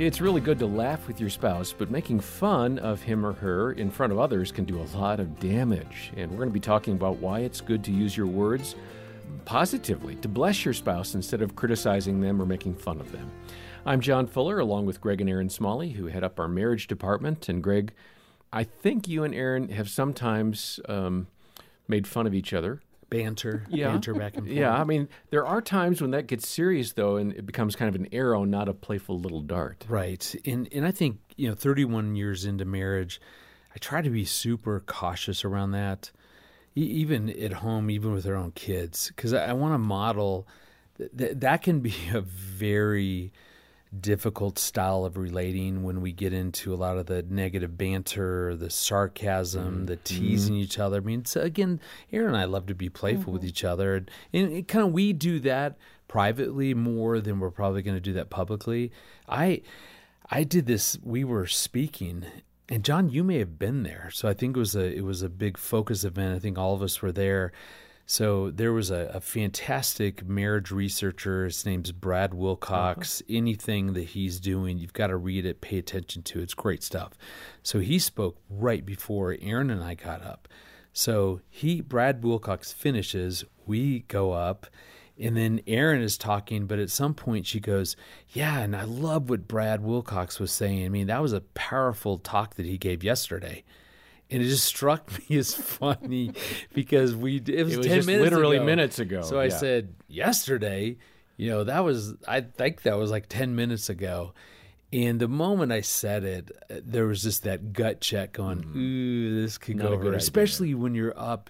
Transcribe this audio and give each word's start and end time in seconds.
It's 0.00 0.22
really 0.22 0.40
good 0.40 0.58
to 0.60 0.66
laugh 0.66 1.06
with 1.06 1.20
your 1.20 1.28
spouse, 1.28 1.74
but 1.76 1.90
making 1.90 2.20
fun 2.20 2.78
of 2.78 3.02
him 3.02 3.26
or 3.26 3.34
her 3.34 3.72
in 3.72 3.90
front 3.90 4.14
of 4.14 4.18
others 4.18 4.50
can 4.50 4.64
do 4.64 4.80
a 4.80 4.88
lot 4.96 5.20
of 5.20 5.38
damage. 5.38 6.10
And 6.16 6.30
we're 6.30 6.38
going 6.38 6.48
to 6.48 6.54
be 6.54 6.58
talking 6.58 6.94
about 6.94 7.18
why 7.18 7.40
it's 7.40 7.60
good 7.60 7.84
to 7.84 7.92
use 7.92 8.16
your 8.16 8.26
words 8.26 8.76
positively, 9.44 10.14
to 10.14 10.26
bless 10.26 10.64
your 10.64 10.72
spouse 10.72 11.14
instead 11.14 11.42
of 11.42 11.54
criticizing 11.54 12.18
them 12.18 12.40
or 12.40 12.46
making 12.46 12.76
fun 12.76 12.98
of 12.98 13.12
them. 13.12 13.30
I'm 13.84 14.00
John 14.00 14.26
Fuller, 14.26 14.58
along 14.58 14.86
with 14.86 15.02
Greg 15.02 15.20
and 15.20 15.28
Erin 15.28 15.50
Smalley, 15.50 15.90
who 15.90 16.06
head 16.06 16.24
up 16.24 16.40
our 16.40 16.48
marriage 16.48 16.86
department. 16.86 17.50
And 17.50 17.62
Greg, 17.62 17.92
I 18.54 18.64
think 18.64 19.06
you 19.06 19.22
and 19.22 19.34
Erin 19.34 19.68
have 19.68 19.90
sometimes 19.90 20.80
um, 20.88 21.26
made 21.88 22.06
fun 22.06 22.26
of 22.26 22.32
each 22.32 22.54
other. 22.54 22.80
Banter, 23.10 23.64
Yeah. 23.68 23.88
banter 23.90 24.14
back 24.14 24.36
and 24.36 24.46
forth. 24.46 24.56
Yeah, 24.56 24.72
I 24.74 24.84
mean, 24.84 25.08
there 25.30 25.44
are 25.44 25.60
times 25.60 26.00
when 26.00 26.12
that 26.12 26.26
gets 26.28 26.48
serious, 26.48 26.92
though, 26.92 27.16
and 27.16 27.32
it 27.32 27.44
becomes 27.44 27.74
kind 27.76 27.88
of 27.94 28.00
an 28.00 28.08
arrow, 28.12 28.44
not 28.44 28.68
a 28.68 28.72
playful 28.72 29.18
little 29.18 29.40
dart. 29.42 29.84
Right. 29.88 30.34
And 30.46 30.68
and 30.72 30.86
I 30.86 30.92
think, 30.92 31.18
you 31.36 31.48
know, 31.48 31.54
31 31.54 32.14
years 32.16 32.44
into 32.44 32.64
marriage, 32.64 33.20
I 33.74 33.78
try 33.78 34.00
to 34.00 34.10
be 34.10 34.24
super 34.24 34.80
cautious 34.86 35.44
around 35.44 35.72
that. 35.72 36.10
E- 36.76 36.82
even 36.82 37.28
at 37.28 37.52
home, 37.54 37.90
even 37.90 38.12
with 38.12 38.26
our 38.26 38.36
own 38.36 38.52
kids, 38.52 39.10
cuz 39.16 39.32
I, 39.34 39.50
I 39.50 39.52
want 39.54 39.74
to 39.74 39.78
model 39.78 40.46
th- 40.96 41.32
that 41.36 41.62
can 41.62 41.80
be 41.80 41.94
a 42.14 42.20
very 42.20 43.32
difficult 43.98 44.58
style 44.58 45.04
of 45.04 45.16
relating 45.16 45.82
when 45.82 46.00
we 46.00 46.12
get 46.12 46.32
into 46.32 46.72
a 46.72 46.76
lot 46.76 46.96
of 46.96 47.06
the 47.06 47.22
negative 47.28 47.76
banter, 47.76 48.54
the 48.54 48.70
sarcasm, 48.70 49.74
mm-hmm. 49.74 49.84
the 49.86 49.96
mm-hmm. 49.96 50.20
teasing 50.20 50.56
each 50.56 50.78
other. 50.78 50.98
I 50.98 51.00
mean, 51.00 51.24
so 51.24 51.40
again, 51.40 51.80
Erin 52.12 52.28
and 52.28 52.36
I 52.36 52.44
love 52.44 52.66
to 52.66 52.74
be 52.74 52.88
playful 52.88 53.32
with 53.32 53.42
mm-hmm. 53.42 53.48
each 53.48 53.64
other, 53.64 53.96
and, 53.96 54.10
and 54.32 54.52
it 54.52 54.68
kind 54.68 54.86
of 54.86 54.92
we 54.92 55.12
do 55.12 55.40
that 55.40 55.76
privately 56.06 56.74
more 56.74 57.20
than 57.20 57.40
we're 57.40 57.50
probably 57.50 57.82
going 57.82 57.96
to 57.96 58.00
do 58.00 58.12
that 58.12 58.30
publicly. 58.30 58.92
I 59.28 59.62
I 60.30 60.44
did 60.44 60.66
this. 60.66 60.96
We 61.02 61.24
were 61.24 61.46
speaking, 61.46 62.24
and 62.68 62.84
John, 62.84 63.08
you 63.08 63.24
may 63.24 63.38
have 63.38 63.58
been 63.58 63.82
there. 63.82 64.10
So 64.12 64.28
I 64.28 64.34
think 64.34 64.56
it 64.56 64.60
was 64.60 64.76
a 64.76 64.84
it 64.84 65.04
was 65.04 65.22
a 65.22 65.28
big 65.28 65.58
focus 65.58 66.04
event. 66.04 66.36
I 66.36 66.38
think 66.38 66.58
all 66.58 66.74
of 66.74 66.82
us 66.82 67.02
were 67.02 67.12
there. 67.12 67.52
So 68.10 68.50
there 68.50 68.72
was 68.72 68.90
a, 68.90 69.08
a 69.14 69.20
fantastic 69.20 70.26
marriage 70.26 70.72
researcher. 70.72 71.44
His 71.44 71.64
name's 71.64 71.92
Brad 71.92 72.34
Wilcox. 72.34 73.20
Uh-huh. 73.20 73.36
Anything 73.36 73.92
that 73.92 74.02
he's 74.02 74.40
doing, 74.40 74.78
you've 74.78 74.92
got 74.92 75.06
to 75.06 75.16
read 75.16 75.46
it, 75.46 75.60
pay 75.60 75.78
attention 75.78 76.22
to. 76.24 76.40
It's 76.40 76.52
great 76.52 76.82
stuff. 76.82 77.12
So 77.62 77.78
he 77.78 78.00
spoke 78.00 78.38
right 78.48 78.84
before 78.84 79.36
Erin 79.40 79.70
and 79.70 79.84
I 79.84 79.94
got 79.94 80.22
up. 80.22 80.48
So 80.92 81.40
he, 81.48 81.82
Brad 81.82 82.24
Wilcox, 82.24 82.72
finishes. 82.72 83.44
We 83.64 84.00
go 84.00 84.32
up, 84.32 84.66
and 85.16 85.36
then 85.36 85.60
Erin 85.68 86.02
is 86.02 86.18
talking. 86.18 86.66
But 86.66 86.80
at 86.80 86.90
some 86.90 87.14
point, 87.14 87.46
she 87.46 87.60
goes, 87.60 87.94
"Yeah, 88.30 88.58
and 88.58 88.74
I 88.74 88.82
love 88.82 89.30
what 89.30 89.46
Brad 89.46 89.84
Wilcox 89.84 90.40
was 90.40 90.50
saying. 90.50 90.84
I 90.84 90.88
mean, 90.88 91.06
that 91.06 91.22
was 91.22 91.32
a 91.32 91.42
powerful 91.42 92.18
talk 92.18 92.56
that 92.56 92.66
he 92.66 92.76
gave 92.76 93.04
yesterday." 93.04 93.62
And 94.30 94.42
it 94.42 94.46
just 94.46 94.64
struck 94.64 95.10
me 95.30 95.38
as 95.38 95.54
funny 95.54 96.32
because 96.72 97.14
we 97.16 97.36
it 97.36 97.64
was, 97.64 97.74
It 97.74 97.78
was 97.78 97.86
10 97.86 97.96
just 97.96 98.06
minutes 98.06 98.24
literally 98.30 98.56
ago. 98.56 98.64
minutes 98.66 98.98
ago, 98.98 99.22
So 99.22 99.38
I 99.40 99.44
yeah. 99.44 99.56
said 99.56 99.94
yesterday, 100.08 100.96
you 101.36 101.50
know, 101.50 101.64
that 101.64 101.80
was 101.80 102.14
I 102.28 102.40
think 102.42 102.82
that 102.82 102.96
was 102.98 103.10
like 103.10 103.26
10 103.28 103.54
minutes 103.56 103.88
ago. 103.88 104.32
And 104.92 105.20
the 105.20 105.28
moment 105.28 105.70
I 105.72 105.82
said 105.82 106.24
it, 106.24 106.50
uh, 106.68 106.74
there 106.84 107.06
was 107.06 107.22
just 107.22 107.44
that 107.44 107.72
gut 107.72 108.00
check 108.00 108.32
going, 108.32 108.64
ooh, 108.76 109.40
this 109.42 109.56
could 109.56 109.76
Not 109.76 109.82
go 109.84 109.88
over, 109.94 110.02
good 110.02 110.08
idea. 110.10 110.18
especially 110.18 110.74
when 110.74 110.94
you're 110.96 111.16
up 111.16 111.48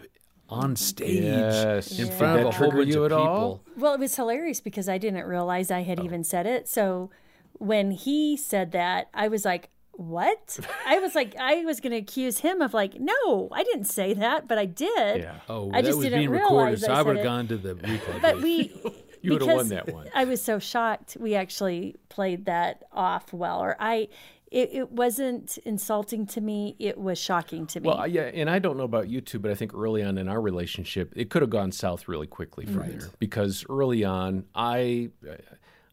on 0.51 0.77
stage 0.77 1.23
Yes. 1.25 1.99
in 1.99 2.07
Did 2.09 2.15
front 2.15 2.37
that 2.37 2.47
of 2.47 2.55
a 2.55 2.57
whole 2.59 2.71
bunch 2.71 2.89
you 2.89 3.05
of 3.05 3.13
at 3.13 3.17
people. 3.17 3.27
all? 3.27 3.61
Well, 3.77 3.95
it 3.95 4.01
was 4.01 4.15
hilarious 4.17 4.61
because 4.61 4.89
I 4.91 4.99
didn't 4.99 5.25
realize 5.25 5.71
I 5.71 5.83
had 5.83 6.01
even 6.01 6.23
said 6.25 6.45
it. 6.47 6.69
So 6.69 7.11
when 7.55 7.93
he 7.93 8.37
said 8.37 8.73
that, 8.73 9.09
I 9.15 9.29
was 9.29 9.45
like, 9.47 9.71
what? 9.93 10.59
I 10.87 10.99
was 10.99 11.15
like, 11.15 11.35
I 11.39 11.65
was 11.65 11.81
going 11.81 11.93
to 11.93 11.99
accuse 11.99 12.39
him 12.39 12.61
of 12.63 12.73
like, 12.75 12.99
no, 12.99 13.49
I 13.53 13.63
didn't 13.65 13.85
say 13.85 14.15
that, 14.15 14.49
but 14.49 14.59
I 14.59 14.65
did. 14.67 15.21
Yeah. 15.23 15.35
Oh, 15.49 15.69
I 15.73 15.83
that 15.83 15.87
just 15.87 15.99
was 15.99 16.05
didn't 16.07 16.21
being 16.21 16.31
recorded, 16.31 16.81
realize 16.81 16.81
so 16.83 16.93
I 16.93 16.99
I 17.01 17.03
would 17.03 17.17
said 17.17 17.17
have 17.17 17.25
it. 17.25 17.29
gone 17.29 17.49
to 17.49 17.57
the 17.59 17.75
replay. 17.75 18.21
But 18.23 18.41
we, 18.43 18.73
You 19.23 19.33
would've 19.33 19.47
won 19.49 19.69
because 19.69 19.87
that 19.87 19.93
one. 19.93 20.09
I 20.15 20.25
was 20.25 20.41
so 20.41 20.59
shocked. 20.59 21.17
We 21.21 21.35
actually 21.35 21.97
played 22.09 22.47
that 22.47 22.85
off 22.93 23.33
well, 23.35 23.61
or 23.63 23.77
I, 23.79 24.09
it, 24.51 24.71
it 24.73 24.93
wasn't 24.93 25.59
insulting 25.59 26.27
to 26.29 26.41
me. 26.41 26.75
It 26.79 26.97
was 26.97 27.19
shocking 27.19 27.67
to 27.67 27.81
me. 27.81 27.89
Well, 27.89 28.07
yeah, 28.07 28.23
and 28.23 28.49
I 28.49 28.59
don't 28.59 28.79
know 28.79 28.85
about 28.85 29.09
you 29.09 29.21
two, 29.21 29.39
but 29.39 29.51
I 29.51 29.55
think 29.55 29.75
early 29.75 30.03
on 30.03 30.17
in 30.17 30.27
our 30.27 30.41
relationship, 30.41 31.13
it 31.17 31.29
could 31.29 31.43
have 31.43 31.51
gone 31.51 31.71
south 31.71 32.09
really 32.09 32.27
quickly 32.27 32.65
from 32.65 32.89
there 32.89 33.11
because 33.19 33.65
early 33.69 34.05
on, 34.05 34.45
I. 34.55 35.11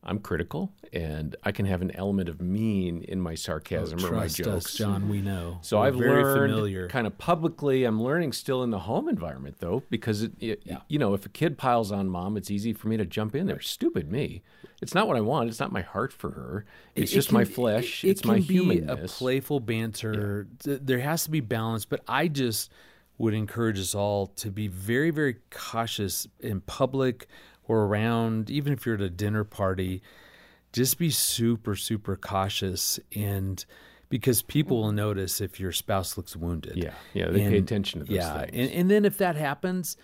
I'm 0.07 0.19
critical, 0.19 0.71
and 0.93 1.35
I 1.43 1.51
can 1.51 1.65
have 1.65 1.81
an 1.81 1.91
element 1.91 2.29
of 2.29 2.41
mean 2.41 3.03
in 3.03 3.19
my 3.19 3.35
sarcasm 3.35 3.99
or 3.99 4.03
my 4.11 4.19
Trust 4.21 4.37
jokes. 4.37 4.65
us, 4.67 4.73
John. 4.75 5.09
We 5.09 5.21
know. 5.21 5.59
So 5.61 5.79
We're 5.79 5.85
I've 5.87 5.95
learned 5.97 6.49
familiar. 6.49 6.87
kind 6.87 7.05
of 7.05 7.17
publicly. 7.17 7.83
I'm 7.83 8.01
learning 8.01 8.31
still 8.31 8.63
in 8.63 8.69
the 8.69 8.79
home 8.79 9.09
environment 9.09 9.57
though, 9.59 9.83
because 9.89 10.23
it, 10.23 10.31
it- 10.39 10.63
you 10.87 10.97
know, 10.97 11.13
if 11.13 11.25
a 11.25 11.29
kid 11.29 11.57
piles 11.57 11.91
on 11.91 12.07
mom, 12.07 12.37
it's 12.37 12.49
easy 12.49 12.71
for 12.71 12.87
me 12.87 12.95
to 12.97 13.05
jump 13.05 13.35
in 13.35 13.47
there. 13.47 13.59
Stupid 13.59 14.09
me. 14.09 14.43
It's 14.81 14.95
not 14.95 15.07
what 15.07 15.17
I 15.17 15.21
want. 15.21 15.49
It's 15.49 15.59
not 15.59 15.71
my 15.73 15.81
heart 15.81 16.13
for 16.13 16.31
her. 16.31 16.65
It's 16.95 17.11
It 17.11 17.15
just 17.15 17.27
can- 17.29 17.35
my 17.39 17.43
flesh. 17.45 18.03
It, 18.05 18.09
it's 18.11 18.21
can 18.21 18.29
my 18.31 18.37
be 18.37 18.43
humanness. 18.43 19.13
a 19.13 19.17
playful 19.17 19.59
banter. 19.59 20.47
Th- 20.63 20.79
There 20.81 20.99
has 20.99 21.23
to 21.25 21.31
be 21.31 21.41
balance, 21.41 21.83
but 21.83 22.01
I 22.07 22.29
just 22.29 22.71
would 23.17 23.33
encourage 23.33 23.79
us 23.79 23.95
all 23.95 24.27
to 24.27 24.51
be 24.51 24.67
very, 24.67 25.09
very 25.09 25.37
cautious 25.49 26.27
in 26.39 26.61
public 26.61 27.27
or 27.67 27.83
around, 27.83 28.49
even 28.49 28.73
if 28.73 28.85
you're 28.85 28.95
at 28.95 29.01
a 29.01 29.09
dinner 29.09 29.43
party. 29.43 30.01
Just 30.73 30.97
be 30.97 31.09
super, 31.09 31.75
super 31.75 32.15
cautious, 32.15 32.99
and 33.15 33.63
because 34.09 34.41
people 34.41 34.81
will 34.81 34.91
notice 34.91 35.41
if 35.41 35.59
your 35.59 35.71
spouse 35.71 36.17
looks 36.17 36.35
wounded. 36.35 36.77
Yeah, 36.77 36.93
yeah, 37.13 37.29
they 37.29 37.39
pay 37.39 37.57
attention 37.57 38.01
to 38.01 38.05
those 38.05 38.15
yeah, 38.15 38.41
things. 38.41 38.51
and 38.53 38.71
and 38.71 38.91
then 38.91 39.05
if 39.05 39.17
that 39.17 39.35
happens, 39.35 39.97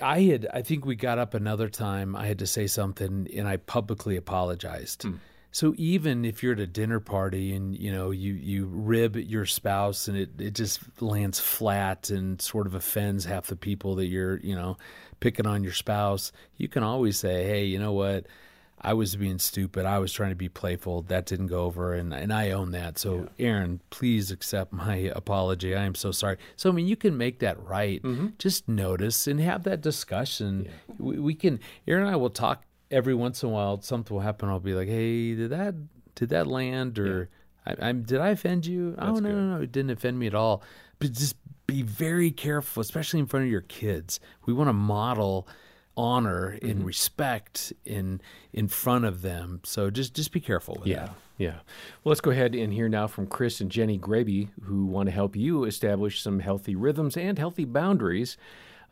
I 0.00 0.22
had 0.22 0.48
I 0.52 0.62
think 0.62 0.84
we 0.84 0.96
got 0.96 1.18
up 1.18 1.34
another 1.34 1.68
time. 1.68 2.16
I 2.16 2.26
had 2.26 2.38
to 2.40 2.46
say 2.46 2.66
something, 2.66 3.28
and 3.34 3.46
I 3.46 3.58
publicly 3.58 4.16
apologized. 4.16 5.02
Hmm. 5.04 5.16
So 5.52 5.74
even 5.76 6.24
if 6.24 6.42
you're 6.42 6.54
at 6.54 6.60
a 6.60 6.66
dinner 6.66 6.98
party 6.98 7.54
and 7.54 7.78
you 7.78 7.92
know 7.92 8.10
you 8.10 8.32
you 8.32 8.66
rib 8.66 9.16
your 9.16 9.46
spouse 9.46 10.08
and 10.08 10.16
it 10.16 10.30
it 10.40 10.54
just 10.54 10.80
lands 11.00 11.38
flat 11.38 12.10
and 12.10 12.40
sort 12.40 12.66
of 12.66 12.74
offends 12.74 13.26
half 13.26 13.46
the 13.46 13.56
people 13.56 13.94
that 13.96 14.06
you're 14.06 14.38
you 14.38 14.56
know 14.56 14.78
picking 15.20 15.46
on 15.46 15.62
your 15.62 15.74
spouse, 15.74 16.32
you 16.56 16.68
can 16.68 16.82
always 16.82 17.16
say, 17.16 17.44
hey, 17.44 17.64
you 17.64 17.78
know 17.78 17.92
what. 17.92 18.26
I 18.84 18.94
was 18.94 19.14
being 19.14 19.38
stupid. 19.38 19.86
I 19.86 20.00
was 20.00 20.12
trying 20.12 20.30
to 20.30 20.36
be 20.36 20.48
playful. 20.48 21.02
That 21.02 21.24
didn't 21.24 21.46
go 21.46 21.66
over, 21.66 21.94
and, 21.94 22.12
and 22.12 22.32
I 22.32 22.50
own 22.50 22.72
that. 22.72 22.98
So, 22.98 23.28
Erin, 23.38 23.80
please 23.90 24.32
accept 24.32 24.72
my 24.72 24.96
apology. 25.14 25.76
I 25.76 25.84
am 25.84 25.94
so 25.94 26.10
sorry. 26.10 26.38
So, 26.56 26.68
I 26.68 26.72
mean, 26.72 26.88
you 26.88 26.96
can 26.96 27.16
make 27.16 27.38
that 27.38 27.62
right. 27.64 28.02
Mm-hmm. 28.02 28.28
Just 28.38 28.68
notice 28.68 29.28
and 29.28 29.38
have 29.38 29.62
that 29.62 29.82
discussion. 29.82 30.68
We, 30.98 31.20
we 31.20 31.34
can. 31.36 31.60
Erin 31.86 32.02
and 32.02 32.10
I 32.10 32.16
will 32.16 32.30
talk 32.30 32.64
every 32.92 33.14
once 33.14 33.42
in 33.42 33.48
a 33.48 33.52
while. 33.52 33.80
Something 33.80 34.14
will 34.14 34.22
happen. 34.22 34.48
I'll 34.48 34.60
be 34.60 34.74
like, 34.74 34.88
"Hey, 34.88 35.34
did 35.34 35.50
that 35.50 35.74
did 36.14 36.28
that 36.28 36.46
land 36.46 36.98
or 36.98 37.28
I, 37.66 37.74
I'm 37.80 38.02
did 38.02 38.20
I 38.20 38.28
offend 38.28 38.66
you? 38.66 38.94
oh 38.98 39.14
no, 39.14 39.30
no, 39.30 39.56
no, 39.56 39.62
it 39.62 39.72
didn't 39.72 39.90
offend 39.90 40.18
me 40.18 40.26
at 40.26 40.34
all." 40.34 40.62
But 40.98 41.12
just 41.12 41.36
be 41.66 41.82
very 41.82 42.30
careful, 42.30 42.80
especially 42.80 43.18
in 43.20 43.26
front 43.26 43.44
of 43.46 43.50
your 43.50 43.62
kids. 43.62 44.20
We 44.46 44.52
want 44.52 44.68
to 44.68 44.72
model 44.74 45.48
honor 45.96 46.52
Mm-hmm. 46.56 46.70
and 46.70 46.86
respect 46.86 47.72
in 47.84 48.20
in 48.52 48.68
front 48.68 49.04
of 49.04 49.22
them. 49.22 49.60
So 49.64 49.90
just 49.90 50.14
just 50.14 50.32
be 50.32 50.40
careful 50.40 50.76
with 50.78 50.86
Yeah, 50.88 51.06
that. 51.06 51.14
yeah. 51.38 51.50
Well, 52.02 52.10
let's 52.12 52.20
go 52.22 52.30
ahead 52.30 52.54
and 52.54 52.72
hear 52.72 52.88
now 52.88 53.06
from 53.06 53.26
Chris 53.26 53.60
and 53.60 53.70
Jenni 53.70 53.98
Graebe, 54.00 54.48
who 54.62 54.86
want 54.86 55.08
to 55.08 55.10
help 55.12 55.36
you 55.36 55.64
establish 55.64 56.22
some 56.22 56.38
healthy 56.40 56.74
rhythms 56.74 57.16
and 57.16 57.38
healthy 57.38 57.64
boundaries. 57.66 58.36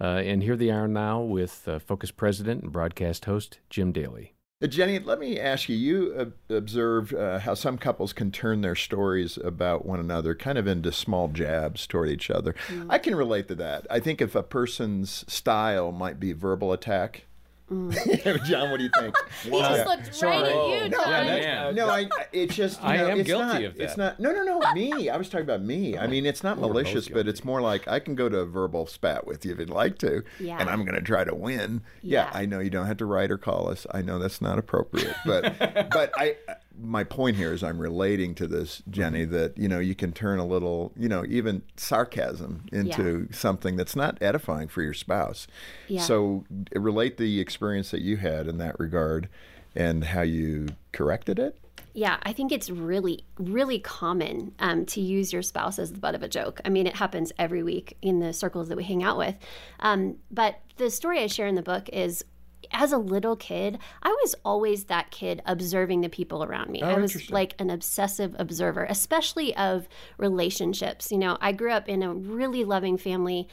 Uh, 0.00 0.22
and 0.24 0.42
here 0.42 0.56
they 0.56 0.70
are 0.70 0.88
now 0.88 1.20
with 1.20 1.68
uh, 1.68 1.78
Focus 1.78 2.10
President 2.10 2.62
and 2.62 2.72
broadcast 2.72 3.26
host 3.26 3.58
Jim 3.68 3.92
Daly. 3.92 4.34
Uh, 4.62 4.66
Jenni, 4.66 5.04
let 5.04 5.18
me 5.18 5.38
ask 5.38 5.68
you. 5.68 5.76
You 5.76 6.14
uh, 6.50 6.54
observed 6.54 7.14
uh, 7.14 7.38
how 7.38 7.54
some 7.54 7.78
couples 7.78 8.12
can 8.12 8.30
turn 8.30 8.60
their 8.60 8.74
stories 8.74 9.38
about 9.38 9.86
one 9.86 10.00
another 10.00 10.34
kind 10.34 10.58
of 10.58 10.66
into 10.66 10.92
small 10.92 11.28
jabs 11.28 11.86
toward 11.86 12.08
each 12.10 12.30
other. 12.30 12.54
I 12.88 12.98
can 12.98 13.14
relate 13.14 13.48
to 13.48 13.54
that. 13.56 13.86
I 13.90 14.00
think 14.00 14.20
if 14.20 14.34
a 14.34 14.42
person's 14.42 15.24
style 15.32 15.92
might 15.92 16.20
be 16.20 16.32
verbal 16.32 16.72
attack. 16.72 17.24
Mm. 17.70 18.44
John, 18.44 18.70
what 18.70 18.78
do 18.78 18.84
you 18.84 18.90
think? 18.98 19.14
He 19.42 19.50
just 19.50 19.86
looked 19.86 20.22
right 20.22 20.42
at 20.44 20.68
you, 20.68 20.88
No, 20.88 20.98
John. 21.04 21.12
I- 21.12 21.40
Yeah. 21.40 21.70
no, 21.70 21.88
I, 21.88 22.08
it's 22.32 22.54
just 22.54 22.80
you 22.82 22.88
I 22.88 22.96
am 22.96 23.20
it's 23.20 23.26
guilty 23.26 23.44
not, 23.44 23.62
of 23.64 23.76
that. 23.76 23.84
It's 23.84 23.96
not. 23.96 24.18
No, 24.20 24.32
no, 24.32 24.42
no. 24.42 24.60
Me. 24.74 25.08
I 25.08 25.16
was 25.16 25.28
talking 25.28 25.44
about 25.44 25.62
me. 25.62 25.96
I 25.96 26.06
mean, 26.06 26.26
it's 26.26 26.42
not 26.42 26.58
We're 26.58 26.66
malicious, 26.68 27.08
but 27.08 27.28
it's 27.28 27.44
more 27.44 27.60
like 27.60 27.86
I 27.88 28.00
can 28.00 28.14
go 28.14 28.28
to 28.28 28.38
a 28.38 28.46
verbal 28.46 28.86
spat 28.86 29.26
with 29.26 29.44
you 29.44 29.52
if 29.52 29.58
you'd 29.60 29.70
like 29.70 29.98
to, 29.98 30.22
Yeah. 30.38 30.58
and 30.60 30.68
I'm 30.68 30.84
going 30.84 30.96
to 30.96 31.00
try 31.02 31.24
to 31.24 31.34
win. 31.34 31.82
Yeah. 32.02 32.24
Yeah. 32.24 32.30
I 32.38 32.44
know 32.46 32.58
you 32.58 32.70
don't 32.70 32.86
have 32.86 32.98
to 32.98 33.06
write 33.06 33.30
or 33.30 33.38
call 33.38 33.68
us. 33.70 33.86
I 33.92 34.02
know 34.02 34.18
that's 34.18 34.40
not 34.42 34.58
appropriate, 34.58 35.14
but 35.24 35.56
but 35.90 36.12
I. 36.16 36.36
My 36.80 37.04
point 37.04 37.36
here 37.36 37.52
is 37.52 37.62
I'm 37.62 37.78
relating 37.78 38.34
to 38.36 38.46
this, 38.46 38.82
Jenni, 38.90 39.28
that 39.30 39.58
you 39.58 39.68
know 39.68 39.78
you 39.78 39.94
can 39.94 40.12
turn 40.12 40.38
a 40.38 40.46
little, 40.46 40.92
you 40.96 41.08
know, 41.08 41.24
even 41.28 41.62
sarcasm 41.76 42.64
into 42.72 43.28
something 43.32 43.76
that's 43.76 43.94
not 43.94 44.18
edifying 44.20 44.68
for 44.68 44.82
your 44.82 44.94
spouse. 44.94 45.46
Yeah. 45.88 46.02
So 46.02 46.44
relate 46.74 47.16
the 47.16 47.40
experience 47.40 47.90
that 47.90 48.00
you 48.00 48.16
had 48.16 48.46
in 48.46 48.58
that 48.58 48.78
regard 48.80 49.28
and 49.74 50.04
how 50.04 50.22
you 50.22 50.68
corrected 50.92 51.38
it? 51.38 51.56
Yeah, 51.92 52.18
I 52.22 52.32
think 52.32 52.52
it's 52.52 52.70
really, 52.70 53.24
really 53.36 53.80
common 53.80 54.54
um, 54.60 54.86
to 54.86 55.00
use 55.00 55.32
your 55.32 55.42
spouse 55.42 55.78
as 55.78 55.92
the 55.92 55.98
butt 55.98 56.14
of 56.14 56.22
a 56.22 56.28
joke. 56.28 56.60
I 56.64 56.68
mean, 56.68 56.86
it 56.86 56.96
happens 56.96 57.32
every 57.36 57.64
week 57.64 57.96
in 58.00 58.20
the 58.20 58.32
circles 58.32 58.68
that 58.68 58.76
we 58.76 58.84
hang 58.84 59.02
out 59.02 59.18
with. 59.18 59.34
Um, 59.80 60.16
but 60.30 60.60
the 60.76 60.90
story 60.90 61.20
I 61.20 61.26
share 61.26 61.48
in 61.48 61.56
the 61.56 61.62
book 61.62 61.88
is 61.92 62.24
as 62.72 62.92
a 62.92 62.98
little 62.98 63.36
kid, 63.36 63.78
I 64.02 64.10
was 64.22 64.34
always 64.44 64.84
that 64.84 65.10
kid 65.10 65.42
observing 65.46 66.00
the 66.00 66.08
people 66.08 66.44
around 66.44 66.70
me. 66.70 66.82
Oh, 66.82 66.88
I 66.88 66.98
was 66.98 67.30
like 67.30 67.54
an 67.58 67.70
obsessive 67.70 68.34
observer, 68.38 68.84
especially 68.88 69.54
of 69.56 69.88
relationships. 70.18 71.10
You 71.10 71.18
know, 71.18 71.38
I 71.40 71.52
grew 71.52 71.72
up 71.72 71.88
in 71.88 72.02
a 72.02 72.12
really 72.12 72.64
loving 72.64 72.96
family 72.96 73.48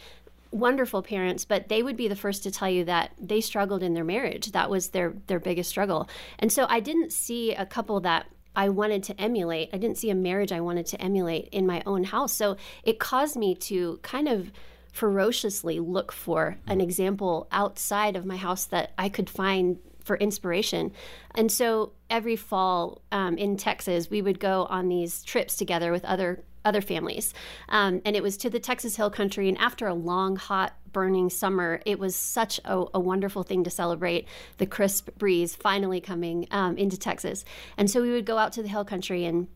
wonderful 0.50 1.04
parents 1.04 1.44
but 1.44 1.68
they 1.68 1.84
would 1.84 1.98
be 1.98 2.08
the 2.08 2.16
first 2.16 2.42
to 2.42 2.50
tell 2.50 2.70
you 2.70 2.86
that 2.86 3.12
they 3.20 3.42
struggled 3.42 3.84
in 3.84 3.94
their 3.94 4.06
marriage 4.06 4.54
that 4.54 4.70
was 4.70 4.92
their 4.92 5.14
their 5.28 5.42
biggest 5.42 5.70
struggle 5.70 6.08
and 6.40 6.54
so 6.54 6.66
i 6.70 6.80
didn't 6.80 7.12
see 7.12 7.54
a 7.54 7.66
couple 7.66 8.00
that 8.00 8.28
I 8.58 8.70
wanted 8.70 9.04
to 9.04 9.22
emulate. 9.22 9.70
I 9.72 9.78
didn't 9.78 10.00
see 10.00 10.10
a 10.10 10.16
marriage 10.16 10.52
I 10.52 10.62
wanted 10.62 10.88
to 10.88 11.00
emulate 11.00 11.48
in 11.50 11.68
my 11.68 11.84
own 11.86 12.06
house. 12.06 12.34
So 12.34 12.58
it 12.84 12.98
caused 12.98 13.38
me 13.38 13.54
to 13.54 14.00
kind 14.02 14.28
of 14.28 14.52
ferociously 14.92 15.80
look 15.80 16.12
for 16.12 16.58
an 16.68 16.82
example 16.82 17.48
outside 17.52 18.16
of 18.16 18.26
my 18.26 18.38
house 18.38 18.66
that 18.66 18.94
I 18.98 19.10
could 19.10 19.30
find 19.30 19.78
for 20.04 20.16
inspiration. 20.18 20.92
And 21.36 21.52
so 21.52 21.92
every 22.10 22.36
fall 22.36 23.02
um, 23.12 23.38
in 23.38 23.58
Texas, 23.58 24.10
we 24.10 24.22
would 24.22 24.40
go 24.40 24.66
on 24.70 24.88
these 24.88 25.24
trips 25.24 25.58
together 25.58 25.92
with 25.92 26.06
other 26.06 26.44
other 26.66 26.82
families, 26.82 27.34
um, 27.70 28.02
and 28.04 28.14
it 28.14 28.22
was 28.22 28.36
to 28.36 28.50
the 28.50 28.60
Texas 28.60 28.98
Hill 28.98 29.10
Country. 29.10 29.48
And 29.48 29.58
after 29.58 29.88
a 29.88 29.94
long, 29.94 30.36
hot, 30.36 30.76
burning 30.92 31.30
summer, 31.30 31.80
it 31.86 31.98
was 31.98 32.14
such 32.14 32.60
a, 32.66 32.84
a 32.94 33.00
wonderful 33.00 33.44
thing 33.44 33.64
to 33.64 33.70
celebrate 33.70 34.28
the 34.58 34.66
crisp 34.66 35.10
breeze 35.18 35.56
finally 35.56 36.02
coming 36.02 36.46
um, 36.52 36.78
into 36.78 36.98
Texas. 36.98 37.46
And 37.78 37.90
so 37.90 38.02
we 38.02 38.12
would 38.12 38.26
go 38.26 38.38
out 38.38 38.52
to 38.54 38.62
the 38.62 38.68
Hill 38.68 38.84
Country 38.84 39.24
and 39.24 39.48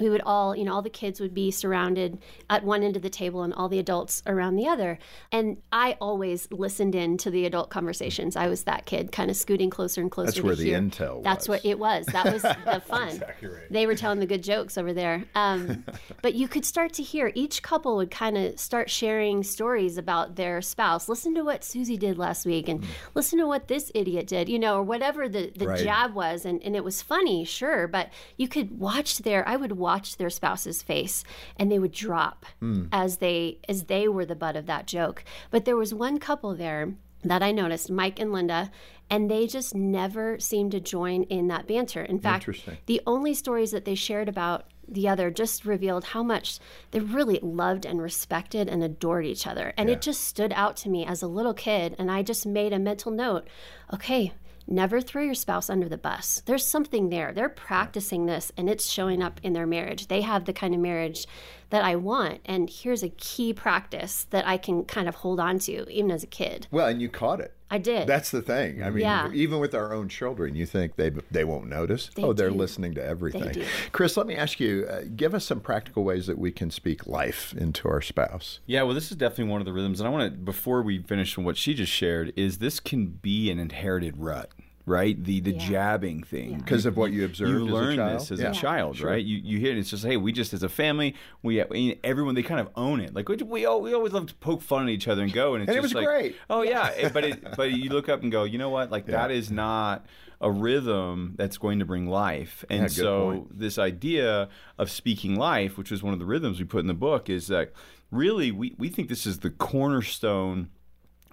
we 0.00 0.08
would 0.10 0.22
all, 0.24 0.56
you 0.56 0.64
know, 0.64 0.72
all 0.74 0.82
the 0.82 0.90
kids 0.90 1.20
would 1.20 1.34
be 1.34 1.50
surrounded 1.50 2.18
at 2.48 2.64
one 2.64 2.82
end 2.82 2.96
of 2.96 3.02
the 3.02 3.10
table 3.10 3.42
and 3.42 3.52
all 3.54 3.68
the 3.68 3.78
adults 3.78 4.22
around 4.26 4.56
the 4.56 4.66
other. 4.66 4.98
And 5.32 5.58
I 5.72 5.96
always 6.00 6.48
listened 6.50 6.94
in 6.94 7.16
to 7.18 7.30
the 7.30 7.44
adult 7.46 7.70
conversations. 7.70 8.36
I 8.36 8.48
was 8.48 8.64
that 8.64 8.86
kid, 8.86 9.12
kind 9.12 9.30
of 9.30 9.36
scooting 9.36 9.70
closer 9.70 10.00
and 10.00 10.10
closer. 10.10 10.26
That's 10.26 10.36
to 10.38 10.42
where 10.44 10.56
the 10.56 10.72
intel 10.72 11.22
That's 11.22 11.48
was. 11.48 11.58
what 11.62 11.64
it 11.64 11.78
was. 11.78 12.06
That 12.06 12.32
was 12.32 12.42
the 12.64 12.82
fun. 12.86 13.22
They 13.70 13.86
were 13.86 13.94
telling 13.94 14.20
the 14.20 14.26
good 14.26 14.42
jokes 14.42 14.76
over 14.78 14.92
there. 14.92 15.24
Um, 15.34 15.84
but 16.22 16.34
you 16.34 16.48
could 16.48 16.64
start 16.64 16.92
to 16.94 17.02
hear 17.02 17.32
each 17.34 17.62
couple 17.62 17.96
would 17.96 18.10
kind 18.10 18.36
of 18.36 18.58
start 18.58 18.90
sharing 18.90 19.42
stories 19.42 19.98
about 19.98 20.36
their 20.36 20.60
spouse. 20.62 21.08
Listen 21.08 21.34
to 21.34 21.42
what 21.42 21.64
Susie 21.64 21.96
did 21.96 22.18
last 22.18 22.46
week, 22.46 22.68
and 22.68 22.84
listen 23.14 23.38
to 23.38 23.46
what 23.46 23.68
this 23.68 23.90
idiot 23.94 24.26
did, 24.26 24.48
you 24.48 24.58
know, 24.58 24.76
or 24.76 24.82
whatever 24.82 25.28
the, 25.28 25.52
the 25.56 25.68
Right. 25.68 25.78
jab 25.84 26.14
was. 26.14 26.44
And, 26.44 26.62
and 26.62 26.74
it 26.74 26.82
was 26.82 27.02
funny, 27.02 27.44
sure, 27.44 27.86
but 27.86 28.08
you 28.36 28.48
could 28.48 28.78
watch 28.78 29.18
their, 29.18 29.46
I 29.48 29.56
would 29.56 29.72
watch 29.72 29.89
their 30.18 30.30
spouse's 30.30 30.82
face 30.82 31.24
and 31.56 31.70
they 31.70 31.78
would 31.78 31.92
drop 31.92 32.46
hmm. 32.58 32.86
as 32.92 33.18
they 33.18 33.58
as 33.68 33.84
they 33.84 34.08
were 34.08 34.24
the 34.24 34.34
butt 34.34 34.56
of 34.56 34.66
that 34.66 34.86
joke. 34.86 35.24
But 35.50 35.64
there 35.64 35.76
was 35.76 35.94
one 35.94 36.18
couple 36.18 36.54
there 36.54 36.94
that 37.22 37.42
I 37.42 37.52
noticed, 37.52 37.90
Mike 37.90 38.18
and 38.18 38.32
Linda, 38.32 38.70
and 39.10 39.30
they 39.30 39.46
just 39.46 39.74
never 39.74 40.38
seemed 40.38 40.72
to 40.72 40.80
join 40.80 41.24
in 41.24 41.48
that 41.48 41.66
banter. 41.66 42.02
In 42.02 42.18
fact, 42.18 42.48
the 42.86 43.02
only 43.06 43.34
stories 43.34 43.72
that 43.72 43.84
they 43.84 43.94
shared 43.94 44.28
about 44.28 44.66
the 44.88 45.08
other 45.08 45.30
just 45.30 45.64
revealed 45.64 46.04
how 46.04 46.22
much 46.22 46.58
they 46.90 47.00
really 47.00 47.38
loved 47.42 47.86
and 47.86 48.00
respected 48.00 48.68
and 48.68 48.82
adored 48.82 49.26
each 49.26 49.46
other. 49.46 49.72
And 49.76 49.88
it 49.88 50.00
just 50.00 50.24
stood 50.24 50.52
out 50.54 50.76
to 50.78 50.88
me 50.88 51.04
as 51.06 51.22
a 51.22 51.28
little 51.28 51.54
kid. 51.54 51.94
And 51.98 52.10
I 52.10 52.22
just 52.22 52.46
made 52.46 52.72
a 52.72 52.78
mental 52.78 53.12
note 53.12 53.46
okay, 53.92 54.32
never 54.70 55.00
throw 55.00 55.22
your 55.22 55.34
spouse 55.34 55.68
under 55.68 55.88
the 55.88 55.98
bus. 55.98 56.42
There's 56.46 56.64
something 56.64 57.08
there. 57.08 57.32
They're 57.32 57.48
practicing 57.48 58.26
this 58.26 58.52
and 58.56 58.68
it's 58.70 58.86
showing 58.86 59.22
up 59.22 59.40
in 59.42 59.52
their 59.52 59.66
marriage. 59.66 60.06
They 60.06 60.22
have 60.22 60.44
the 60.44 60.52
kind 60.52 60.74
of 60.74 60.80
marriage 60.80 61.26
that 61.70 61.82
I 61.84 61.96
want. 61.96 62.40
And 62.44 62.68
here's 62.70 63.02
a 63.02 63.08
key 63.08 63.52
practice 63.52 64.26
that 64.30 64.46
I 64.46 64.56
can 64.58 64.84
kind 64.84 65.08
of 65.08 65.16
hold 65.16 65.40
on 65.40 65.58
to, 65.60 65.90
even 65.90 66.10
as 66.10 66.22
a 66.22 66.26
kid. 66.26 66.66
Well, 66.70 66.86
and 66.86 67.00
you 67.00 67.08
caught 67.08 67.40
it. 67.40 67.54
I 67.72 67.78
did. 67.78 68.08
That's 68.08 68.32
the 68.32 68.42
thing. 68.42 68.82
I 68.82 68.90
mean, 68.90 69.02
Yeah. 69.02 69.30
even 69.32 69.60
with 69.60 69.76
our 69.76 69.94
own 69.94 70.08
children, 70.08 70.56
you 70.56 70.66
think 70.66 70.96
they 70.96 71.10
they 71.30 71.44
won't 71.44 71.68
notice. 71.68 72.10
oh, 72.18 72.32
they're 72.32 72.50
do. 72.50 72.56
listening 72.56 72.94
to 72.94 73.04
everything. 73.04 73.52
do. 73.52 73.64
Chris, 73.92 74.16
let 74.16 74.26
me 74.26 74.34
ask 74.34 74.58
you: 74.58 74.86
uh, 74.90 75.02
give 75.14 75.34
us 75.34 75.44
some 75.44 75.60
practical 75.60 76.02
ways 76.02 76.26
that 76.26 76.36
we 76.36 76.50
can 76.50 76.72
speak 76.72 77.06
life 77.06 77.54
into 77.56 77.88
our 77.88 78.00
spouse. 78.02 78.58
Yeah, 78.66 78.82
well, 78.82 78.94
this 78.94 79.12
is 79.12 79.16
definitely 79.16 79.52
one 79.52 79.60
of 79.60 79.66
the 79.66 79.72
rhythms, 79.72 80.00
and 80.00 80.08
I 80.08 80.10
want 80.10 80.32
to 80.32 80.36
before 80.36 80.82
we 80.82 80.98
finish 80.98 81.38
on 81.38 81.44
what 81.44 81.56
she 81.56 81.74
just 81.74 81.92
shared 81.92 82.32
is 82.36 82.58
this 82.58 82.80
can 82.80 83.06
be 83.06 83.52
an 83.52 83.60
inherited 83.60 84.16
rut, 84.16 84.50
right? 84.90 85.22
The 85.24 85.40
the 85.40 85.52
jabbing 85.52 86.22
thing 86.22 86.58
Because 86.58 86.84
of 86.84 86.96
what 86.96 87.12
you 87.12 87.24
observed 87.24 87.50
You 87.52 87.64
as 87.66 87.70
a 87.70 87.74
learn 87.74 87.96
child? 87.96 88.20
this 88.20 88.30
as 88.32 88.40
Yeah. 88.40 88.50
a 88.50 88.52
child, 88.54 89.00
right? 89.00 89.24
You 89.24 89.38
you 89.42 89.58
hear 89.58 89.72
it. 89.72 89.78
It's 89.78 89.88
just 89.90 90.04
hey, 90.04 90.16
we 90.18 90.32
just 90.32 90.52
as 90.52 90.62
a 90.62 90.68
family, 90.68 91.14
uh, 91.14 91.64
we 91.70 91.98
everyone 92.04 92.34
they 92.34 92.42
kind 92.42 92.60
of 92.60 92.68
own 92.76 93.00
it. 93.00 93.14
Like 93.14 93.28
we 93.28 93.36
we, 93.36 93.64
al- 93.66 93.80
we 93.80 93.94
always 93.94 94.12
love 94.12 94.26
to 94.26 94.34
poke 94.34 94.60
fun 94.62 94.82
at 94.82 94.88
each 94.90 95.08
other 95.08 95.22
and 95.22 95.32
go, 95.32 95.54
and 95.54 95.62
it's 95.62 95.68
And 95.70 95.78
it 95.78 95.82
was 95.82 95.94
like, 95.94 96.06
great. 96.06 96.36
Oh 96.50 96.62
yeah, 96.62 97.08
but 97.10 97.24
it, 97.24 97.56
but 97.56 97.70
you 97.72 97.88
look 97.90 98.08
up 98.08 98.22
and 98.22 98.30
go, 98.30 98.44
you 98.44 98.58
know 98.58 98.70
what? 98.70 98.90
Like 98.90 99.06
that 99.06 99.30
is 99.30 99.50
not 99.50 100.04
a 100.42 100.50
rhythm 100.50 101.34
that's 101.36 101.58
going 101.58 101.78
to 101.80 101.84
bring 101.84 102.06
life. 102.08 102.64
And 102.70 102.82
Yeah, 102.82 102.88
so 102.88 103.30
point. 103.32 103.58
this 103.58 103.78
idea 103.78 104.48
of 104.78 104.90
speaking 104.90 105.36
life, 105.36 105.76
which 105.78 105.92
is 105.92 106.02
one 106.02 106.14
of 106.14 106.18
the 106.18 106.24
rhythms 106.24 106.58
we 106.58 106.64
put 106.64 106.80
in 106.80 106.86
the 106.86 106.94
book, 106.94 107.28
is 107.28 107.46
that 107.48 107.72
really 108.10 108.50
we, 108.50 108.74
we 108.78 108.88
think 108.88 109.08
this 109.10 109.26
is 109.26 109.40
the 109.40 109.50
cornerstone 109.50 110.70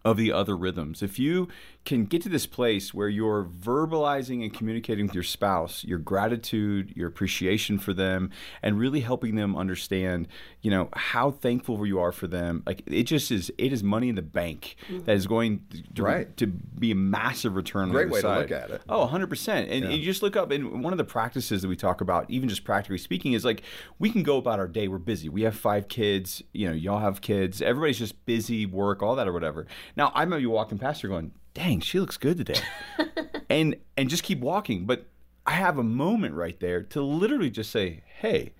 of 0.04 0.18
the 0.18 0.32
other 0.32 0.56
rhythms. 0.58 1.02
If 1.02 1.20
you 1.20 1.48
can 1.88 2.04
get 2.04 2.22
to 2.22 2.28
this 2.28 2.46
place 2.46 2.94
where 2.94 3.08
you're 3.08 3.46
verbalizing 3.46 4.44
and 4.44 4.54
communicating 4.54 5.06
with 5.08 5.16
your 5.16 5.24
spouse 5.24 5.86
your 5.86 5.98
gratitude, 5.98 6.92
your 6.98 7.08
appreciation 7.08 7.80
for 7.80 7.94
them, 7.94 8.30
and 8.62 8.78
really 8.78 9.00
helping 9.00 9.36
them 9.36 9.56
understand, 9.56 10.28
you 10.62 10.70
know, 10.70 10.90
how 10.94 11.32
thankful 11.32 11.86
you 11.86 11.98
are 11.98 12.12
for 12.12 12.28
them, 12.28 12.62
like 12.66 12.84
it 12.88 13.04
just 13.04 13.32
is, 13.32 13.50
it 13.58 13.72
is 13.72 13.84
money 13.84 14.10
in 14.10 14.16
the 14.16 14.22
bank 14.22 14.76
mm-hmm. 14.90 15.06
that 15.06 15.16
is 15.16 15.28
going 15.28 15.64
to, 15.96 16.04
Right. 16.04 16.36
to 16.38 16.48
be 16.48 16.92
a 16.92 16.96
massive 16.96 17.56
return. 17.56 17.84
on 17.84 17.88
the 17.90 17.94
Great 17.94 18.10
way 18.10 18.22
to 18.22 18.40
look 18.40 18.52
at 18.52 18.70
it. 18.70 18.82
Oh, 18.90 19.08
100%. 19.08 19.48
And, 19.48 19.86
and 19.86 19.94
you 19.94 20.04
just 20.04 20.22
look 20.22 20.36
up, 20.36 20.52
and 20.52 20.84
one 20.84 20.94
of 20.94 20.98
the 20.98 21.06
practices 21.06 21.62
that 21.62 21.70
we 21.70 21.78
talk 21.78 22.02
about, 22.02 22.30
even 22.30 22.50
just 22.50 22.66
practically 22.66 22.98
speaking, 22.98 23.32
is 23.32 23.46
like 23.46 23.64
we 23.98 24.12
can 24.12 24.24
go 24.24 24.36
about 24.36 24.60
our 24.60 24.68
day. 24.68 24.90
We're 24.90 24.98
busy. 24.98 25.30
We 25.30 25.44
have 25.44 25.56
five 25.56 25.88
kids. 25.88 26.44
You 26.52 26.68
know, 26.68 26.74
y'all 26.74 27.00
have 27.00 27.22
kids. 27.22 27.62
Everybody's 27.62 28.00
just 28.00 28.26
busy, 28.26 28.66
work, 28.66 29.02
all 29.02 29.16
that 29.16 29.28
or 29.28 29.32
whatever. 29.32 29.68
Now, 29.96 30.12
I 30.14 30.26
might 30.26 30.40
be 30.40 30.48
walking 30.48 30.78
past 30.78 31.02
her 31.02 31.08
going, 31.08 31.32
dang, 31.58 31.80
she 31.80 32.00
looks 32.00 32.18
good 32.18 32.38
today. 32.38 32.60
and 33.50 33.76
and 33.98 34.10
just 34.10 34.24
keep 34.24 34.40
walking. 34.40 34.86
But 34.86 35.06
I 35.46 35.52
have 35.52 35.78
a 35.78 35.84
moment 35.84 36.36
right 36.36 36.60
there 36.60 36.84
to 36.84 37.02
literally 37.02 37.50
just 37.50 37.72
say, 37.72 38.04
hey, 38.20 38.54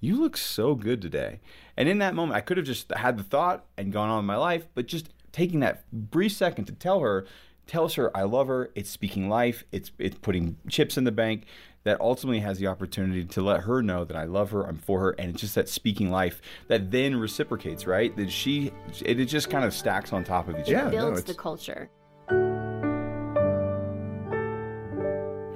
you 0.00 0.20
look 0.20 0.36
so 0.36 0.74
good 0.74 1.00
today. 1.00 1.40
And 1.76 1.88
in 1.88 1.98
that 1.98 2.14
moment, 2.14 2.36
I 2.36 2.40
could 2.40 2.56
have 2.58 2.66
just 2.66 2.92
had 2.94 3.16
the 3.16 3.22
thought 3.24 3.64
and 3.78 3.92
gone 3.92 4.10
on 4.10 4.18
with 4.18 4.26
my 4.26 4.36
life, 4.36 4.66
but 4.74 4.86
just 4.86 5.08
taking 5.30 5.60
that 5.60 5.90
brief 5.92 6.32
second 6.32 6.66
to 6.66 6.72
tell 6.72 7.00
her, 7.00 7.24
tells 7.66 7.94
her 7.94 8.14
I 8.16 8.24
love 8.24 8.48
her. 8.48 8.70
It's 8.74 8.90
speaking 8.90 9.28
life. 9.28 9.64
It's 9.72 9.90
it's 9.98 10.16
putting 10.18 10.56
chips 10.68 10.96
in 10.98 11.04
the 11.04 11.12
bank. 11.12 11.44
That 11.84 12.00
ultimately 12.00 12.38
has 12.38 12.58
the 12.60 12.68
opportunity 12.68 13.24
to 13.24 13.42
let 13.42 13.62
her 13.62 13.82
know 13.82 14.04
that 14.04 14.16
I 14.16 14.22
love 14.22 14.52
her, 14.52 14.62
I'm 14.62 14.76
for 14.78 15.00
her, 15.00 15.10
and 15.18 15.30
it's 15.32 15.40
just 15.40 15.56
that 15.56 15.68
speaking 15.68 16.12
life 16.12 16.40
that 16.68 16.92
then 16.92 17.16
reciprocates, 17.16 17.88
right? 17.88 18.16
That 18.16 18.30
she, 18.30 18.70
it, 19.04 19.18
it 19.18 19.24
just 19.24 19.50
kind 19.50 19.64
of 19.64 19.74
stacks 19.74 20.12
on 20.12 20.22
top 20.22 20.46
of 20.46 20.56
each 20.60 20.68
Yeah. 20.68 20.82
other. 20.86 20.96
no, 20.96 21.10
Builds 21.10 21.24
the 21.24 21.34
culture. 21.34 21.90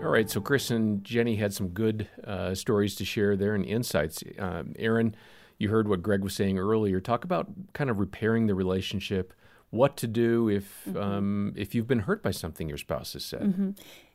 All 0.06 0.12
right, 0.12 0.30
so 0.30 0.40
Chris 0.40 0.70
and 0.70 1.02
Jenni 1.02 1.36
had 1.36 1.52
some 1.52 1.70
good 1.70 2.06
uh, 2.22 2.54
stories 2.54 2.94
to 2.94 3.04
share 3.04 3.34
there 3.34 3.56
and 3.56 3.64
insights. 3.64 4.22
Um, 4.38 4.72
Erin, 4.78 5.16
you 5.58 5.68
heard 5.68 5.88
what 5.88 6.00
Greg 6.00 6.22
was 6.22 6.32
saying 6.32 6.60
earlier. 6.60 7.00
Talk 7.00 7.24
about 7.24 7.48
kind 7.72 7.90
of 7.90 7.98
repairing 7.98 8.46
the 8.46 8.54
relationship, 8.54 9.32
what 9.70 9.96
to 9.96 10.06
do 10.06 10.48
if 10.48 10.96
um, 10.96 11.52
if 11.56 11.74
you've 11.74 11.88
been 11.88 11.98
hurt 11.98 12.22
by 12.22 12.30
something 12.30 12.68
your 12.68 12.78
spouse 12.78 13.14
has 13.14 13.24
said. 13.24 13.42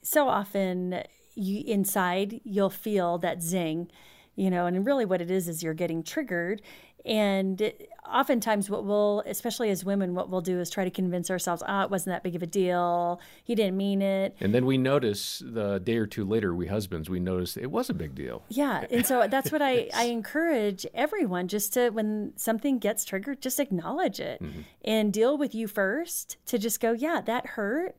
so 0.02 0.30
often 0.30 1.04
you 1.36 1.62
inside 1.68 2.40
you'll 2.46 2.70
feel 2.70 3.18
that 3.18 3.42
zing 3.42 3.90
you 4.36 4.50
know 4.50 4.66
and 4.66 4.86
really 4.86 5.06
what 5.06 5.22
it 5.22 5.30
is 5.32 5.48
is 5.48 5.62
you're 5.62 5.74
getting 5.74 6.04
triggered 6.04 6.62
and 7.06 7.72
oftentimes 8.12 8.70
what 8.70 8.84
we'll 8.84 9.24
especially 9.26 9.70
as 9.70 9.86
women 9.86 10.14
what 10.14 10.30
we'll 10.30 10.42
do 10.42 10.60
is 10.60 10.70
try 10.70 10.84
to 10.84 10.92
convince 10.92 11.32
ourselves 11.32 11.64
ah 11.66 11.84
it 11.84 11.90
wasn't 11.90 12.14
that 12.14 12.24
big 12.24 12.36
of 12.36 12.44
a 12.44 12.48
deal. 12.48 13.20
He 13.44 13.56
didn't 13.56 13.78
mean 13.78 14.02
it. 14.02 14.36
And 14.40 14.54
then 14.54 14.66
we 14.66 14.78
notice 14.78 15.42
the 15.46 15.80
day 15.80 15.98
or 15.98 16.06
two 16.06 16.26
later, 16.26 16.54
we 16.54 16.68
husbands, 16.68 17.10
we 17.10 17.20
notice 17.20 17.56
it 17.58 17.72
was 17.72 17.90
a 17.90 17.94
big 17.94 18.16
deal. 18.16 18.44
yeah 18.50 18.86
and 18.92 19.06
so 19.06 19.28
that's 19.30 19.52
what 19.52 19.62
i 19.62 19.90
i 19.96 20.04
encourage 20.06 20.86
everyone 20.94 21.48
just 21.48 21.74
to 21.74 21.90
when 21.90 22.34
something 22.36 22.80
gets 22.80 23.06
triggered 23.06 23.42
just 23.42 23.60
acknowledge 23.60 24.20
it 24.20 24.42
and 24.84 25.14
deal 25.14 25.38
with 25.38 25.54
you 25.56 25.68
first 25.68 26.38
to 26.46 26.58
just 26.58 26.80
go 26.80 26.92
yeah 26.92 27.22
that 27.22 27.46
hurt 27.48 27.96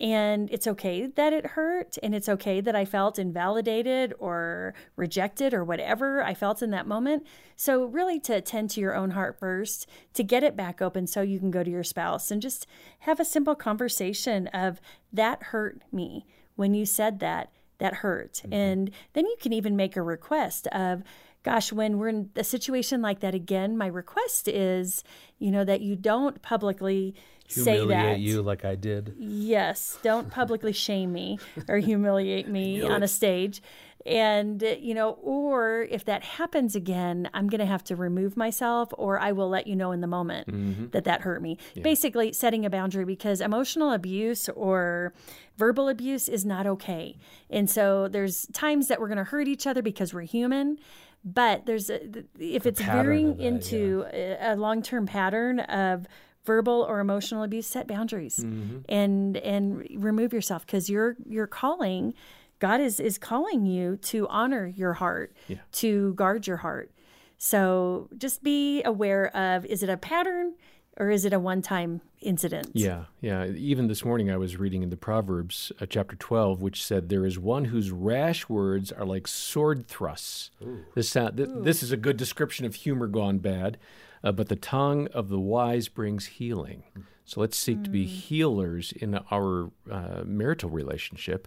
and 0.00 0.48
it's 0.50 0.66
okay 0.66 1.06
that 1.06 1.32
it 1.32 1.46
hurt 1.48 1.98
and 2.02 2.14
it's 2.14 2.28
okay 2.28 2.60
that 2.60 2.74
i 2.74 2.84
felt 2.84 3.18
invalidated 3.18 4.14
or 4.18 4.74
rejected 4.96 5.52
or 5.52 5.64
whatever 5.64 6.22
i 6.22 6.32
felt 6.32 6.62
in 6.62 6.70
that 6.70 6.86
moment 6.86 7.26
so 7.56 7.84
really 7.84 8.18
to 8.18 8.34
attend 8.34 8.70
to 8.70 8.80
your 8.80 8.94
own 8.94 9.10
heart 9.10 9.38
first 9.38 9.86
to 10.14 10.22
get 10.22 10.42
it 10.42 10.56
back 10.56 10.80
open 10.80 11.06
so 11.06 11.20
you 11.20 11.38
can 11.38 11.50
go 11.50 11.62
to 11.62 11.70
your 11.70 11.84
spouse 11.84 12.30
and 12.30 12.40
just 12.40 12.66
have 13.00 13.20
a 13.20 13.24
simple 13.24 13.54
conversation 13.54 14.46
of 14.48 14.80
that 15.12 15.42
hurt 15.44 15.82
me 15.92 16.24
when 16.60 16.74
you 16.74 16.84
said 16.84 17.20
that, 17.20 17.50
that 17.78 17.94
hurt. 17.94 18.34
Mm-hmm. 18.34 18.52
And 18.52 18.90
then 19.14 19.24
you 19.24 19.36
can 19.40 19.54
even 19.54 19.76
make 19.76 19.96
a 19.96 20.02
request 20.02 20.66
of, 20.68 21.02
gosh, 21.42 21.72
when 21.72 21.96
we're 21.96 22.08
in 22.10 22.30
a 22.36 22.44
situation 22.44 23.00
like 23.00 23.20
that 23.20 23.34
again, 23.34 23.78
my 23.78 23.86
request 23.86 24.46
is, 24.46 25.02
you 25.38 25.50
know, 25.50 25.64
that 25.64 25.80
you 25.80 25.96
don't 25.96 26.42
publicly 26.42 27.14
say 27.50 27.86
that. 27.86 28.20
you 28.20 28.42
like 28.42 28.64
I 28.64 28.74
did. 28.74 29.14
Yes, 29.18 29.98
don't 30.02 30.30
publicly 30.30 30.72
shame 30.72 31.12
me 31.12 31.38
or 31.68 31.78
humiliate 31.78 32.48
me 32.48 32.82
on 32.86 33.02
a 33.02 33.08
stage. 33.08 33.62
And, 34.06 34.62
you 34.80 34.94
know, 34.94 35.18
or 35.22 35.82
if 35.90 36.06
that 36.06 36.22
happens 36.22 36.74
again, 36.74 37.28
I'm 37.34 37.48
going 37.48 37.58
to 37.58 37.66
have 37.66 37.84
to 37.84 37.96
remove 37.96 38.34
myself 38.34 38.88
or 38.96 39.18
I 39.18 39.32
will 39.32 39.50
let 39.50 39.66
you 39.66 39.76
know 39.76 39.92
in 39.92 40.00
the 40.00 40.06
moment 40.06 40.48
mm-hmm. 40.48 40.88
that 40.92 41.04
that 41.04 41.20
hurt 41.20 41.42
me. 41.42 41.58
Yeah. 41.74 41.82
Basically, 41.82 42.32
setting 42.32 42.64
a 42.64 42.70
boundary 42.70 43.04
because 43.04 43.42
emotional 43.42 43.92
abuse 43.92 44.48
or 44.48 45.12
verbal 45.58 45.88
abuse 45.88 46.28
is 46.28 46.46
not 46.46 46.66
okay. 46.66 47.18
And 47.50 47.68
so 47.68 48.08
there's 48.08 48.46
times 48.54 48.88
that 48.88 49.00
we're 49.00 49.08
going 49.08 49.18
to 49.18 49.24
hurt 49.24 49.48
each 49.48 49.66
other 49.66 49.82
because 49.82 50.14
we're 50.14 50.22
human 50.22 50.78
but 51.24 51.66
there's 51.66 51.90
a, 51.90 52.00
if 52.38 52.64
it's 52.64 52.80
veering 52.80 53.36
that, 53.36 53.42
into 53.42 54.06
yeah. 54.12 54.54
a 54.54 54.56
long-term 54.56 55.06
pattern 55.06 55.60
of 55.60 56.06
verbal 56.44 56.84
or 56.88 57.00
emotional 57.00 57.42
abuse 57.42 57.66
set 57.66 57.86
boundaries 57.86 58.38
mm-hmm. 58.38 58.78
and 58.88 59.36
and 59.38 59.86
remove 59.94 60.32
yourself 60.32 60.64
because 60.64 60.88
you're 60.88 61.16
you're 61.26 61.46
calling 61.46 62.14
god 62.58 62.80
is 62.80 62.98
is 62.98 63.18
calling 63.18 63.66
you 63.66 63.96
to 63.96 64.26
honor 64.28 64.66
your 64.66 64.94
heart 64.94 65.34
yeah. 65.48 65.58
to 65.72 66.14
guard 66.14 66.46
your 66.46 66.58
heart 66.58 66.90
so 67.36 68.08
just 68.16 68.42
be 68.42 68.82
aware 68.84 69.34
of 69.36 69.64
is 69.66 69.82
it 69.82 69.88
a 69.88 69.96
pattern 69.96 70.54
or 70.96 71.10
is 71.10 71.24
it 71.24 71.32
a 71.32 71.38
one-time 71.38 72.00
incident 72.20 72.70
yeah 72.72 73.04
yeah 73.20 73.44
even 73.46 73.86
this 73.86 74.04
morning 74.04 74.30
i 74.30 74.36
was 74.36 74.56
reading 74.56 74.82
in 74.82 74.88
the 74.88 74.96
proverbs 74.96 75.72
uh, 75.80 75.86
chapter 75.86 76.16
12 76.16 76.62
which 76.62 76.84
said 76.84 77.10
there 77.10 77.26
is 77.26 77.38
one 77.38 77.66
whose 77.66 77.90
rash 77.90 78.48
words 78.48 78.90
are 78.90 79.06
like 79.06 79.28
sword 79.28 79.86
thrusts 79.86 80.50
Ooh. 80.62 80.84
this 80.94 81.10
sound 81.10 81.36
th- 81.36 81.48
this 81.52 81.82
is 81.82 81.92
a 81.92 81.96
good 81.98 82.16
description 82.16 82.64
of 82.64 82.74
humor 82.76 83.06
gone 83.06 83.38
bad 83.38 83.78
uh, 84.22 84.32
but 84.32 84.48
the 84.48 84.56
tongue 84.56 85.06
of 85.08 85.28
the 85.28 85.40
wise 85.40 85.88
brings 85.88 86.26
healing 86.26 86.82
so 87.24 87.40
let's 87.40 87.56
seek 87.56 87.78
mm. 87.78 87.84
to 87.84 87.90
be 87.90 88.04
hmm. 88.04 88.12
healers 88.12 88.92
in 88.92 89.18
our 89.30 89.70
uh, 89.90 90.22
marital 90.24 90.70
relationship 90.70 91.46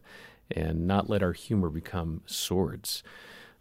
and 0.52 0.88
not 0.88 1.10
let 1.10 1.24
our 1.24 1.34
humor 1.34 1.70
become 1.70 2.22
swords 2.26 3.04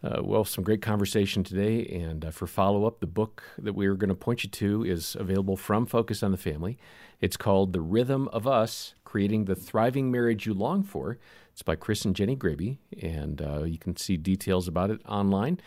uh, 0.04 0.20
well, 0.22 0.44
some 0.44 0.64
great 0.64 0.82
conversation 0.82 1.44
today. 1.44 1.86
And 1.86 2.24
uh, 2.24 2.30
for 2.30 2.46
follow 2.46 2.86
up, 2.86 3.00
the 3.00 3.06
book 3.06 3.44
that 3.58 3.74
we 3.74 3.86
are 3.86 3.94
going 3.94 4.08
to 4.08 4.14
point 4.14 4.42
you 4.42 4.50
to 4.50 4.84
is 4.84 5.16
available 5.18 5.56
from 5.56 5.86
Focus 5.86 6.22
on 6.22 6.32
the 6.32 6.36
Family. 6.36 6.76
It's 7.20 7.36
called 7.36 7.72
The 7.72 7.80
Rhythm 7.80 8.28
of 8.28 8.46
Us 8.46 8.94
Creating 9.04 9.44
the 9.44 9.54
Thriving 9.54 10.10
Marriage 10.10 10.46
You 10.46 10.54
Long 10.54 10.82
For. 10.82 11.18
It's 11.52 11.62
by 11.62 11.76
Chris 11.76 12.04
and 12.04 12.16
Jenni 12.16 12.36
Graebe, 12.36 12.78
and 13.00 13.40
uh, 13.40 13.62
you 13.64 13.78
can 13.78 13.96
see 13.96 14.16
details 14.16 14.66
about 14.66 14.90
it 14.90 15.00
online. 15.06 15.60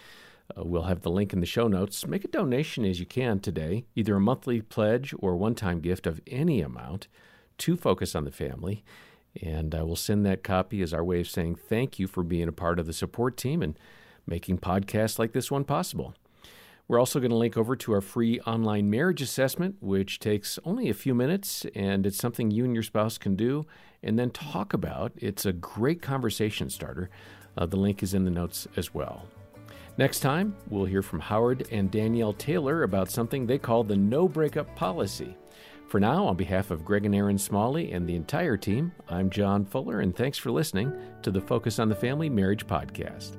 Uh, 0.52 0.64
we'll 0.64 0.84
have 0.84 1.02
the 1.02 1.12
link 1.12 1.34
in 1.34 1.40
the 1.40 1.46
show 1.46 1.68
notes. 1.68 2.06
Make 2.06 2.24
a 2.24 2.30
donation 2.30 2.86
as 2.86 3.00
you 3.00 3.06
can 3.06 3.40
today, 3.40 3.86
either 3.96 4.16
a 4.16 4.20
monthly 4.22 4.62
pledge 4.62 5.14
or 5.20 5.36
one 5.36 5.56
time 5.56 5.80
gift 5.80 6.06
of 6.06 6.22
any 6.28 6.62
amount 6.62 7.08
to 7.60 7.76
Focus 7.76 8.16
on 8.16 8.26
the 8.26 8.32
Family. 8.32 8.84
And 9.42 9.76
uh, 9.76 9.86
we'll 9.86 9.96
send 9.96 10.26
that 10.26 10.44
copy 10.44 10.82
as 10.82 10.94
our 10.94 11.04
way 11.04 11.22
of 11.22 11.28
saying 11.28 11.56
thank 11.56 12.00
you 12.00 12.08
for 12.08 12.24
being 12.24 12.48
a 12.48 12.54
part 12.54 12.80
of 12.80 12.86
the 12.86 12.94
support 12.94 13.38
team 13.38 13.62
and 13.62 13.78
making 14.26 14.60
podcasts 14.60 15.20
like 15.20 15.34
this 15.34 15.52
one 15.52 15.66
possible. 15.66 16.14
We're 16.88 17.00
also 17.00 17.20
going 17.20 17.32
to 17.32 17.38
link 17.38 17.58
over 17.58 17.76
to 17.76 17.94
our 17.94 18.02
free 18.02 18.40
online 18.42 18.92
marriage 18.92 19.22
assessment, 19.22 19.78
which 19.82 20.20
takes 20.20 20.60
only 20.64 20.88
a 20.90 20.94
few 20.94 21.16
minutes 21.16 21.66
and 21.74 22.06
it's 22.06 22.18
something 22.18 22.52
you 22.52 22.64
and 22.64 22.76
your 22.76 22.84
spouse 22.84 23.18
can 23.18 23.36
do 23.36 23.66
and 24.04 24.20
then 24.20 24.30
talk 24.30 24.74
about. 24.74 25.12
It's 25.18 25.48
a 25.48 25.54
great 25.54 26.02
conversation 26.02 26.70
starter. 26.70 27.10
Uh, 27.58 27.66
the 27.66 27.78
link 27.78 28.04
is 28.04 28.14
in 28.14 28.24
the 28.24 28.32
notes 28.32 28.68
as 28.78 28.94
well. 28.94 29.26
Next 29.98 30.20
time, 30.20 30.58
we'll 30.70 30.84
hear 30.84 31.02
from 31.02 31.22
Howard 31.22 31.70
and 31.72 31.90
Danielle 31.90 32.34
Taylor 32.34 32.84
about 32.84 33.10
something 33.10 33.46
they 33.46 33.58
call 33.58 33.86
the 33.86 33.96
no 33.96 34.28
breakup 34.28 34.76
policy. 34.76 35.38
For 35.88 36.02
now, 36.02 36.26
on 36.26 36.36
behalf 36.36 36.70
of 36.70 36.84
Greg 36.84 37.06
and 37.06 37.16
Erin 37.16 37.38
Smalley 37.38 37.94
and 37.94 38.06
the 38.06 38.16
entire 38.16 38.58
team, 38.58 38.92
I'm 39.08 39.30
John 39.30 39.64
Fuller, 39.64 40.02
and 40.02 40.14
thanks 40.14 40.38
for 40.38 40.52
listening 40.52 40.92
to 41.22 41.32
the 41.32 41.40
Focus 41.40 41.80
on 41.80 41.88
the 41.88 41.96
Family 41.96 42.30
Marriage 42.30 42.68
Podcast. 42.68 43.38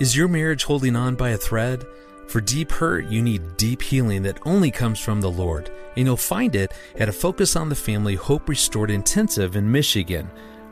Is 0.00 0.16
your 0.16 0.26
marriage 0.26 0.64
holding 0.64 0.96
on 0.96 1.14
by 1.14 1.30
a 1.30 1.38
thread? 1.38 1.84
For 2.26 2.40
deep 2.40 2.72
hurt, 2.72 3.06
you 3.06 3.22
need 3.22 3.56
deep 3.56 3.80
healing 3.80 4.22
that 4.24 4.44
only 4.44 4.72
comes 4.72 4.98
from 4.98 5.20
the 5.20 5.30
Lord, 5.30 5.70
and 5.96 6.04
you'll 6.04 6.16
find 6.16 6.56
it 6.56 6.72
at 6.96 7.08
a 7.08 7.12
Focus 7.12 7.54
on 7.54 7.68
the 7.68 7.76
Family 7.76 8.16
Hope 8.16 8.48
Restored 8.48 8.90
Intensive 8.90 9.54
in 9.54 9.70
Michigan. 9.70 10.28